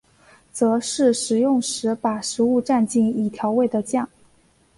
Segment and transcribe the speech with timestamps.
[0.51, 4.09] 则是食用时把食物蘸进已调味的酱。